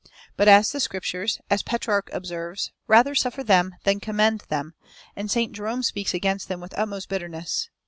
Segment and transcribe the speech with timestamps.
[0.35, 4.73] But the Scriptures, as Petrarch observes, rather suffer them than commend them;
[5.15, 7.69] and St Jerom speaks against them with the utmost bitterness."